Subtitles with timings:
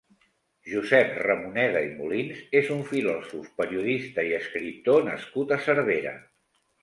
[0.69, 6.15] Josep Ramoneda i Molins és un filòsof, periodista i escriptor nascut a Cervera.